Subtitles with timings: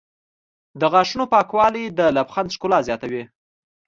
[0.79, 3.23] د غاښونو پاکوالی د لبخند ښکلا زیاتوي.